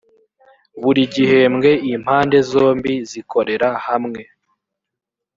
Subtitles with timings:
[0.81, 4.21] buri gihembwe impande zombi zikorera hamwe